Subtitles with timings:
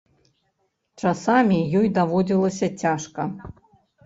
[1.03, 3.29] Часамі ёй даводзілася цяжка.